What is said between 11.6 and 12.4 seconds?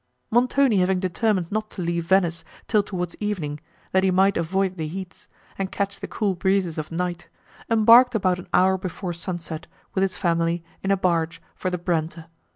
the Brenta.